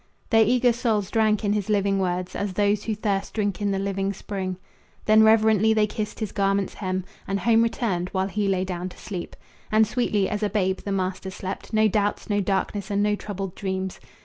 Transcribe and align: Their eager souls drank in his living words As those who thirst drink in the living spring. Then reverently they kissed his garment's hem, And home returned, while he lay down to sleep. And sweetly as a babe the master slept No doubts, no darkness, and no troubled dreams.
Their 0.31 0.43
eager 0.43 0.73
souls 0.73 1.11
drank 1.11 1.45
in 1.45 1.53
his 1.53 1.69
living 1.69 1.99
words 1.99 2.35
As 2.35 2.53
those 2.53 2.85
who 2.85 2.95
thirst 2.95 3.35
drink 3.35 3.61
in 3.61 3.69
the 3.69 3.77
living 3.77 4.13
spring. 4.13 4.57
Then 5.05 5.21
reverently 5.21 5.75
they 5.75 5.85
kissed 5.85 6.19
his 6.21 6.31
garment's 6.31 6.73
hem, 6.73 7.03
And 7.27 7.41
home 7.41 7.61
returned, 7.61 8.09
while 8.09 8.27
he 8.27 8.47
lay 8.47 8.65
down 8.65 8.89
to 8.89 8.97
sleep. 8.97 9.35
And 9.71 9.85
sweetly 9.85 10.27
as 10.27 10.41
a 10.41 10.49
babe 10.49 10.79
the 10.79 10.91
master 10.91 11.29
slept 11.29 11.71
No 11.71 11.87
doubts, 11.87 12.31
no 12.31 12.41
darkness, 12.41 12.89
and 12.89 13.03
no 13.03 13.13
troubled 13.15 13.53
dreams. 13.53 13.99